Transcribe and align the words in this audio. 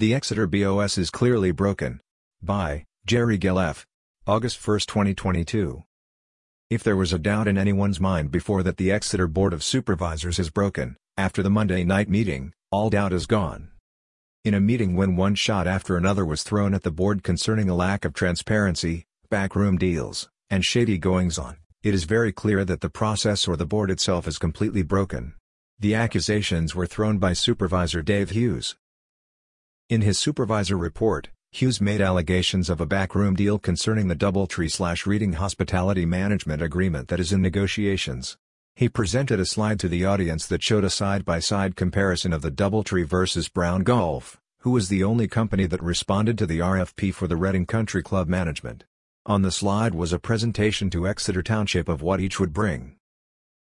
The 0.00 0.14
Exeter 0.14 0.46
BOS 0.46 0.96
is 0.96 1.10
clearly 1.10 1.50
broken. 1.50 2.00
By 2.42 2.86
Jerry 3.04 3.38
Gilleff. 3.38 3.84
August 4.26 4.66
1, 4.66 4.78
2022. 4.88 5.82
If 6.70 6.82
there 6.82 6.96
was 6.96 7.12
a 7.12 7.18
doubt 7.18 7.46
in 7.46 7.58
anyone's 7.58 8.00
mind 8.00 8.30
before 8.30 8.62
that 8.62 8.78
the 8.78 8.90
Exeter 8.90 9.28
Board 9.28 9.52
of 9.52 9.62
Supervisors 9.62 10.38
is 10.38 10.48
broken, 10.48 10.96
after 11.18 11.42
the 11.42 11.50
Monday 11.50 11.84
night 11.84 12.08
meeting, 12.08 12.54
all 12.70 12.88
doubt 12.88 13.12
is 13.12 13.26
gone. 13.26 13.72
In 14.42 14.54
a 14.54 14.58
meeting 14.58 14.96
when 14.96 15.16
one 15.16 15.34
shot 15.34 15.66
after 15.66 15.98
another 15.98 16.24
was 16.24 16.44
thrown 16.44 16.72
at 16.72 16.82
the 16.82 16.90
board 16.90 17.22
concerning 17.22 17.68
a 17.68 17.76
lack 17.76 18.06
of 18.06 18.14
transparency, 18.14 19.04
backroom 19.28 19.76
deals, 19.76 20.30
and 20.48 20.64
shady 20.64 20.96
goings-on, 20.96 21.58
it 21.82 21.92
is 21.92 22.04
very 22.04 22.32
clear 22.32 22.64
that 22.64 22.80
the 22.80 22.88
process 22.88 23.46
or 23.46 23.54
the 23.54 23.66
board 23.66 23.90
itself 23.90 24.26
is 24.26 24.38
completely 24.38 24.80
broken. 24.80 25.34
The 25.78 25.94
accusations 25.94 26.74
were 26.74 26.86
thrown 26.86 27.18
by 27.18 27.34
Supervisor 27.34 28.00
Dave 28.00 28.30
Hughes. 28.30 28.76
In 29.90 30.02
his 30.02 30.20
supervisor 30.20 30.78
report, 30.78 31.30
Hughes 31.50 31.80
made 31.80 32.00
allegations 32.00 32.70
of 32.70 32.80
a 32.80 32.86
backroom 32.86 33.34
deal 33.34 33.58
concerning 33.58 34.06
the 34.06 34.14
DoubleTree-slash-Reading 34.14 35.32
Hospitality 35.32 36.06
Management 36.06 36.62
Agreement 36.62 37.08
that 37.08 37.18
is 37.18 37.32
in 37.32 37.42
negotiations. 37.42 38.36
He 38.76 38.88
presented 38.88 39.40
a 39.40 39.44
slide 39.44 39.80
to 39.80 39.88
the 39.88 40.04
audience 40.04 40.46
that 40.46 40.62
showed 40.62 40.84
a 40.84 40.90
side-by-side 40.90 41.72
-side 41.72 41.76
comparison 41.76 42.32
of 42.32 42.42
the 42.42 42.52
Doubletree 42.52 43.04
versus 43.04 43.48
Brown 43.48 43.82
Golf, 43.82 44.38
who 44.60 44.70
was 44.70 44.90
the 44.90 45.02
only 45.02 45.26
company 45.26 45.66
that 45.66 45.82
responded 45.82 46.38
to 46.38 46.46
the 46.46 46.60
RFP 46.60 47.12
for 47.12 47.26
the 47.26 47.36
Reading 47.36 47.66
Country 47.66 48.04
Club 48.04 48.28
management. 48.28 48.84
On 49.26 49.42
the 49.42 49.50
slide 49.50 49.96
was 49.96 50.12
a 50.12 50.20
presentation 50.20 50.88
to 50.90 51.08
Exeter 51.08 51.42
Township 51.42 51.88
of 51.88 52.00
what 52.00 52.20
each 52.20 52.38
would 52.38 52.52
bring. 52.52 52.94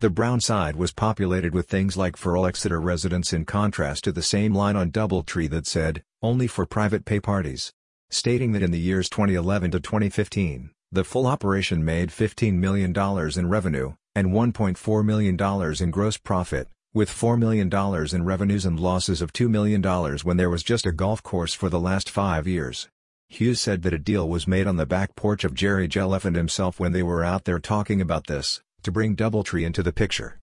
The 0.00 0.10
brown 0.10 0.42
side 0.42 0.76
was 0.76 0.92
populated 0.92 1.54
with 1.54 1.70
things 1.70 1.96
like 1.96 2.18
for 2.18 2.36
all 2.36 2.44
Exeter 2.44 2.78
residents 2.78 3.32
in 3.32 3.46
contrast 3.46 4.04
to 4.04 4.12
the 4.12 4.20
same 4.20 4.54
line 4.54 4.76
on 4.76 4.90
Doubletree 4.90 5.48
that 5.48 5.66
said, 5.66 6.02
only 6.20 6.46
for 6.46 6.66
private 6.66 7.06
pay 7.06 7.18
parties. 7.18 7.72
Stating 8.10 8.52
that 8.52 8.62
in 8.62 8.72
the 8.72 8.78
years 8.78 9.08
2011 9.08 9.70
to 9.70 9.80
2015, 9.80 10.68
the 10.92 11.02
full 11.02 11.26
operation 11.26 11.82
made 11.82 12.10
$15 12.10 12.56
million 12.56 12.94
in 12.94 13.48
revenue, 13.48 13.94
and 14.14 14.28
$1.4 14.28 15.02
million 15.02 15.82
in 15.82 15.90
gross 15.90 16.18
profit, 16.18 16.68
with 16.92 17.08
$4 17.08 17.38
million 17.38 17.72
in 18.14 18.24
revenues 18.26 18.66
and 18.66 18.78
losses 18.78 19.22
of 19.22 19.32
$2 19.32 19.48
million 19.48 19.82
when 20.24 20.36
there 20.36 20.50
was 20.50 20.62
just 20.62 20.84
a 20.84 20.92
golf 20.92 21.22
course 21.22 21.54
for 21.54 21.70
the 21.70 21.80
last 21.80 22.10
five 22.10 22.46
years. 22.46 22.90
Hughes 23.30 23.62
said 23.62 23.80
that 23.80 23.94
a 23.94 23.98
deal 23.98 24.28
was 24.28 24.46
made 24.46 24.66
on 24.66 24.76
the 24.76 24.84
back 24.84 25.16
porch 25.16 25.42
of 25.42 25.54
Jerry 25.54 25.88
Gelef 25.88 26.26
and 26.26 26.36
himself 26.36 26.78
when 26.78 26.92
they 26.92 27.02
were 27.02 27.24
out 27.24 27.44
there 27.44 27.58
talking 27.58 28.02
about 28.02 28.26
this 28.26 28.60
to 28.86 28.92
bring 28.92 29.16
Doubletree 29.16 29.66
into 29.66 29.82
the 29.82 29.92
picture. 29.92 30.38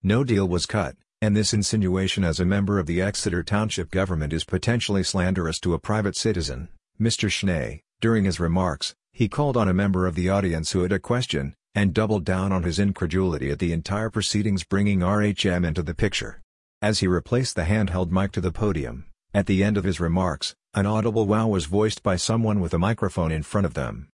No 0.00 0.22
deal 0.22 0.46
was 0.46 0.64
cut, 0.64 0.94
and 1.20 1.36
this 1.36 1.52
insinuation 1.52 2.22
as 2.22 2.38
a 2.38 2.44
member 2.44 2.78
of 2.78 2.86
the 2.86 3.02
Exeter 3.02 3.42
Township 3.42 3.90
government 3.90 4.32
is 4.32 4.44
potentially 4.44 5.02
slanderous 5.02 5.58
to 5.58 5.74
a 5.74 5.80
private 5.80 6.16
citizen. 6.16 6.68
Mr. 7.00 7.28
Schnee, 7.28 7.82
during 8.00 8.24
his 8.24 8.38
remarks, 8.38 8.94
he 9.12 9.28
called 9.28 9.56
on 9.56 9.68
a 9.68 9.74
member 9.74 10.06
of 10.06 10.14
the 10.14 10.28
audience 10.28 10.70
who 10.70 10.82
had 10.82 10.92
a 10.92 11.00
question, 11.00 11.52
and 11.74 11.92
doubled 11.92 12.24
down 12.24 12.52
on 12.52 12.62
his 12.62 12.78
incredulity 12.78 13.50
at 13.50 13.58
the 13.58 13.72
entire 13.72 14.08
proceedings 14.08 14.62
bringing 14.62 15.00
RHM 15.00 15.66
into 15.66 15.82
the 15.82 15.94
picture. 15.94 16.40
As 16.80 17.00
he 17.00 17.08
replaced 17.08 17.56
the 17.56 17.62
handheld 17.64 18.12
mic 18.12 18.30
to 18.32 18.40
the 18.40 18.52
podium, 18.52 19.06
at 19.34 19.46
the 19.46 19.64
end 19.64 19.76
of 19.76 19.82
his 19.82 19.98
remarks, 19.98 20.54
an 20.74 20.86
audible 20.86 21.26
wow 21.26 21.48
was 21.48 21.66
voiced 21.66 22.04
by 22.04 22.14
someone 22.14 22.60
with 22.60 22.72
a 22.72 22.78
microphone 22.78 23.32
in 23.32 23.42
front 23.42 23.66
of 23.66 23.74
them. 23.74 24.08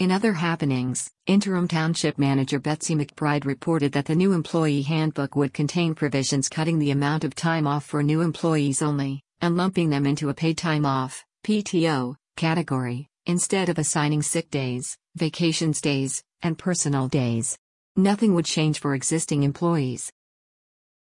In 0.00 0.10
other 0.10 0.32
happenings, 0.32 1.10
Interim 1.26 1.68
Township 1.68 2.18
Manager 2.18 2.58
Betsy 2.58 2.94
McBride 2.94 3.44
reported 3.44 3.92
that 3.92 4.06
the 4.06 4.14
new 4.14 4.32
employee 4.32 4.80
handbook 4.80 5.36
would 5.36 5.52
contain 5.52 5.94
provisions 5.94 6.48
cutting 6.48 6.78
the 6.78 6.90
amount 6.90 7.22
of 7.22 7.34
time 7.34 7.66
off 7.66 7.84
for 7.84 8.02
new 8.02 8.22
employees 8.22 8.80
only, 8.80 9.20
and 9.42 9.58
lumping 9.58 9.90
them 9.90 10.06
into 10.06 10.30
a 10.30 10.34
paid 10.34 10.56
time 10.56 10.86
off 10.86 11.22
PTO, 11.44 12.16
category, 12.38 13.10
instead 13.26 13.68
of 13.68 13.76
assigning 13.76 14.22
sick 14.22 14.48
days, 14.48 14.96
vacations 15.16 15.82
days, 15.82 16.24
and 16.40 16.56
personal 16.56 17.06
days. 17.06 17.58
Nothing 17.94 18.32
would 18.32 18.46
change 18.46 18.78
for 18.78 18.94
existing 18.94 19.42
employees. 19.42 20.10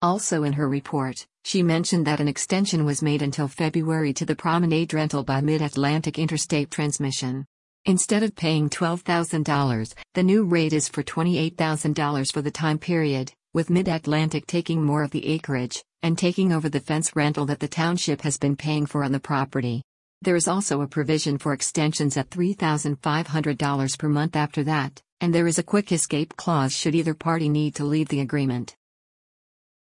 Also 0.01 0.41
in 0.41 0.53
her 0.53 0.67
report, 0.67 1.27
she 1.43 1.61
mentioned 1.61 2.07
that 2.07 2.19
an 2.19 2.27
extension 2.27 2.83
was 2.83 3.03
made 3.03 3.21
until 3.21 3.47
February 3.47 4.11
to 4.13 4.25
the 4.25 4.35
promenade 4.35 4.91
rental 4.91 5.23
by 5.23 5.39
Mid 5.39 5.61
Atlantic 5.61 6.17
Interstate 6.17 6.71
Transmission. 6.71 7.45
Instead 7.85 8.21
of 8.21 8.35
paying 8.35 8.69
$12,000, 8.69 9.95
the 10.13 10.21
new 10.21 10.43
rate 10.43 10.71
is 10.71 10.87
for 10.87 11.01
$28,000 11.01 12.31
for 12.31 12.41
the 12.43 12.51
time 12.51 12.77
period, 12.77 13.33
with 13.55 13.71
Mid 13.71 13.87
Atlantic 13.87 14.45
taking 14.45 14.83
more 14.83 15.01
of 15.01 15.09
the 15.09 15.25
acreage 15.25 15.83
and 16.03 16.15
taking 16.15 16.53
over 16.53 16.69
the 16.69 16.79
fence 16.79 17.15
rental 17.15 17.47
that 17.47 17.59
the 17.59 17.67
township 17.67 18.21
has 18.21 18.37
been 18.37 18.55
paying 18.55 18.85
for 18.85 19.03
on 19.03 19.11
the 19.11 19.19
property. 19.19 19.81
There 20.21 20.35
is 20.35 20.47
also 20.47 20.81
a 20.81 20.87
provision 20.87 21.39
for 21.39 21.53
extensions 21.53 22.17
at 22.17 22.29
$3,500 22.29 23.97
per 23.97 24.09
month 24.09 24.35
after 24.35 24.63
that, 24.65 25.01
and 25.19 25.33
there 25.33 25.47
is 25.47 25.57
a 25.57 25.63
quick 25.63 25.91
escape 25.91 26.37
clause 26.37 26.73
should 26.73 26.93
either 26.93 27.15
party 27.15 27.49
need 27.49 27.73
to 27.75 27.83
leave 27.83 28.09
the 28.09 28.19
agreement. 28.19 28.75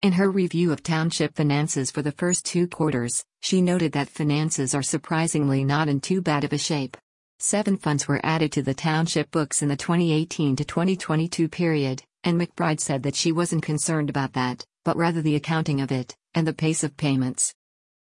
In 0.01 0.13
her 0.13 0.31
review 0.31 0.71
of 0.71 0.83
township 0.83 1.35
finances 1.35 1.91
for 1.91 2.01
the 2.01 2.13
first 2.13 2.45
two 2.45 2.65
quarters, 2.65 3.25
she 3.41 3.61
noted 3.61 3.91
that 3.91 4.07
finances 4.07 4.73
are 4.73 4.81
surprisingly 4.81 5.65
not 5.65 5.89
in 5.89 5.99
too 5.99 6.21
bad 6.21 6.45
of 6.45 6.53
a 6.53 6.57
shape. 6.57 6.95
Seven 7.41 7.77
funds 7.77 8.05
were 8.05 8.19
added 8.21 8.51
to 8.51 8.61
the 8.61 8.73
township 8.73 9.31
books 9.31 9.61
in 9.61 9.69
the 9.69 9.77
2018 9.77 10.57
to 10.57 10.65
2022 10.65 11.47
period, 11.47 12.03
and 12.25 12.39
McBride 12.39 12.81
said 12.81 13.03
that 13.03 13.15
she 13.15 13.31
wasn't 13.31 13.63
concerned 13.63 14.09
about 14.09 14.33
that, 14.33 14.65
but 14.83 14.97
rather 14.97 15.21
the 15.21 15.37
accounting 15.37 15.79
of 15.79 15.89
it, 15.89 16.17
and 16.35 16.45
the 16.45 16.53
pace 16.53 16.83
of 16.83 16.97
payments. 16.97 17.55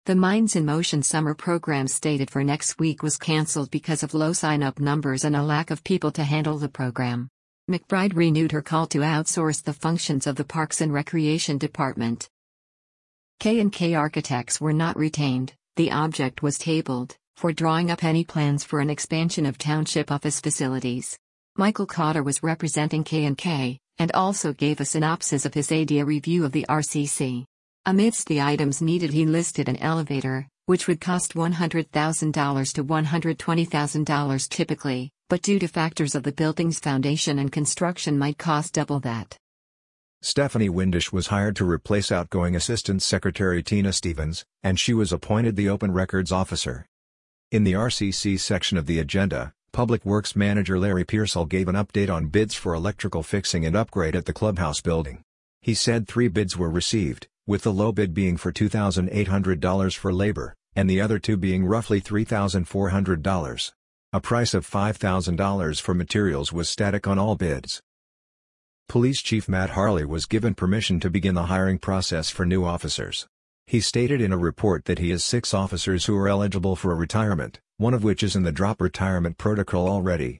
The 0.04 0.14
Minds 0.14 0.54
in 0.54 0.64
Motion 0.64 1.02
summer 1.02 1.34
program 1.34 1.88
stated 1.88 2.30
for 2.30 2.44
next 2.44 2.78
week 2.78 3.02
was 3.02 3.16
cancelled 3.16 3.72
because 3.72 4.04
of 4.04 4.14
low 4.14 4.32
sign 4.32 4.62
up 4.62 4.78
numbers 4.78 5.24
and 5.24 5.34
a 5.34 5.42
lack 5.42 5.72
of 5.72 5.82
people 5.82 6.12
to 6.12 6.22
handle 6.22 6.56
the 6.56 6.68
program. 6.68 7.28
McBride 7.68 8.14
renewed 8.14 8.52
her 8.52 8.62
call 8.62 8.86
to 8.86 9.00
outsource 9.00 9.60
the 9.60 9.72
functions 9.72 10.28
of 10.28 10.36
the 10.36 10.44
Parks 10.44 10.80
and 10.80 10.92
Recreation 10.92 11.58
Department. 11.58 12.28
K&K 13.40 13.92
architects 13.94 14.60
were 14.60 14.72
not 14.72 14.96
retained, 14.96 15.54
the 15.74 15.90
object 15.90 16.44
was 16.44 16.58
tabled 16.58 17.16
for 17.36 17.52
drawing 17.52 17.90
up 17.90 18.02
any 18.02 18.24
plans 18.24 18.64
for 18.64 18.80
an 18.80 18.88
expansion 18.88 19.44
of 19.44 19.58
township 19.58 20.10
office 20.10 20.40
facilities. 20.40 21.18
Michael 21.56 21.86
Cotter 21.86 22.22
was 22.22 22.42
representing 22.42 23.04
K&K, 23.04 23.78
and 23.98 24.12
also 24.12 24.52
gave 24.52 24.80
a 24.80 24.84
synopsis 24.84 25.44
of 25.44 25.54
his 25.54 25.70
ADA 25.70 26.04
review 26.04 26.44
of 26.44 26.52
the 26.52 26.66
RCC. 26.68 27.44
Amidst 27.84 28.26
the 28.26 28.40
items 28.40 28.82
needed 28.82 29.12
he 29.12 29.26
listed 29.26 29.68
an 29.68 29.76
elevator, 29.76 30.48
which 30.66 30.88
would 30.88 31.00
cost 31.00 31.34
$100,000 31.34 32.72
to 32.72 32.84
$120,000 32.84 34.48
typically, 34.48 35.10
but 35.28 35.42
due 35.42 35.58
to 35.58 35.68
factors 35.68 36.14
of 36.14 36.22
the 36.22 36.32
building's 36.32 36.80
foundation 36.80 37.38
and 37.38 37.52
construction 37.52 38.18
might 38.18 38.38
cost 38.38 38.74
double 38.74 39.00
that. 39.00 39.36
Stephanie 40.22 40.70
Windisch 40.70 41.12
was 41.12 41.28
hired 41.28 41.54
to 41.56 41.68
replace 41.68 42.10
outgoing 42.10 42.56
Assistant 42.56 43.02
Secretary 43.02 43.62
Tina 43.62 43.92
Stevens, 43.92 44.44
and 44.62 44.80
she 44.80 44.94
was 44.94 45.12
appointed 45.12 45.54
the 45.54 45.68
Open 45.68 45.92
Records 45.92 46.32
Officer. 46.32 46.86
In 47.52 47.62
the 47.62 47.74
RCC 47.74 48.40
section 48.40 48.76
of 48.76 48.86
the 48.86 48.98
agenda, 48.98 49.52
Public 49.70 50.04
Works 50.04 50.34
Manager 50.34 50.80
Larry 50.80 51.04
Pearsall 51.04 51.46
gave 51.46 51.68
an 51.68 51.76
update 51.76 52.12
on 52.12 52.26
bids 52.26 52.56
for 52.56 52.74
electrical 52.74 53.22
fixing 53.22 53.64
and 53.64 53.76
upgrade 53.76 54.16
at 54.16 54.24
the 54.24 54.32
clubhouse 54.32 54.80
building. 54.80 55.22
He 55.62 55.72
said 55.72 56.08
three 56.08 56.26
bids 56.26 56.56
were 56.56 56.68
received, 56.68 57.28
with 57.46 57.62
the 57.62 57.72
low 57.72 57.92
bid 57.92 58.12
being 58.12 58.36
for 58.36 58.50
$2,800 58.50 59.96
for 59.96 60.12
labor, 60.12 60.56
and 60.74 60.90
the 60.90 61.00
other 61.00 61.20
two 61.20 61.36
being 61.36 61.64
roughly 61.64 62.00
$3,400. 62.00 63.72
A 64.12 64.20
price 64.20 64.52
of 64.52 64.68
$5,000 64.68 65.80
for 65.80 65.94
materials 65.94 66.52
was 66.52 66.68
static 66.68 67.06
on 67.06 67.16
all 67.16 67.36
bids. 67.36 67.80
Police 68.88 69.22
Chief 69.22 69.48
Matt 69.48 69.70
Harley 69.70 70.04
was 70.04 70.26
given 70.26 70.54
permission 70.54 70.98
to 70.98 71.10
begin 71.10 71.36
the 71.36 71.46
hiring 71.46 71.78
process 71.78 72.28
for 72.28 72.44
new 72.44 72.64
officers. 72.64 73.28
He 73.68 73.80
stated 73.80 74.20
in 74.20 74.32
a 74.32 74.38
report 74.38 74.84
that 74.84 75.00
he 75.00 75.10
has 75.10 75.24
six 75.24 75.52
officers 75.52 76.04
who 76.04 76.16
are 76.16 76.28
eligible 76.28 76.76
for 76.76 76.92
a 76.92 76.96
retirement, 76.96 77.58
one 77.78 77.94
of 77.94 78.04
which 78.04 78.22
is 78.22 78.36
in 78.36 78.44
the 78.44 78.52
drop 78.52 78.80
retirement 78.80 79.38
protocol 79.38 79.88
already. 79.88 80.38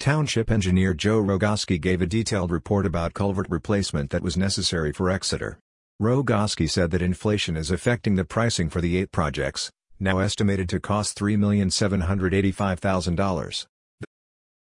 Township 0.00 0.50
engineer 0.50 0.92
Joe 0.92 1.22
Rogoski 1.22 1.80
gave 1.80 2.02
a 2.02 2.06
detailed 2.06 2.50
report 2.50 2.84
about 2.84 3.14
culvert 3.14 3.46
replacement 3.48 4.10
that 4.10 4.22
was 4.22 4.36
necessary 4.36 4.92
for 4.92 5.08
Exeter. 5.08 5.60
Rogoski 6.02 6.68
said 6.68 6.90
that 6.90 7.02
inflation 7.02 7.56
is 7.56 7.70
affecting 7.70 8.16
the 8.16 8.24
pricing 8.24 8.68
for 8.68 8.80
the 8.80 8.96
eight 8.96 9.12
projects, 9.12 9.70
now 10.00 10.18
estimated 10.18 10.68
to 10.68 10.80
cost 10.80 11.16
$3,785,000. 11.18 13.66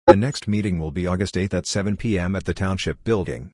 The 0.06 0.16
next 0.16 0.49
meeting 0.49 0.81
will 0.81 0.93
be 0.93 1.06
August 1.06 1.37
8 1.37 1.55
at 1.55 1.66
7 1.66 1.96
p.m. 1.96 2.34
at 2.34 2.44
the 2.44 2.55
Township 2.55 3.05
Building. 3.05 3.52